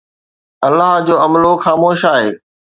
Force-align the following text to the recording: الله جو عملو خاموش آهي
الله 0.67 0.93
جو 1.05 1.15
عملو 1.23 1.51
خاموش 1.63 2.01
آهي 2.13 2.29